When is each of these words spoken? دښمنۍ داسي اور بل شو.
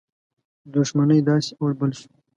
دښمنۍ 0.73 1.19
داسي 1.27 1.51
اور 1.61 1.71
بل 1.79 1.91
شو. 1.99 2.09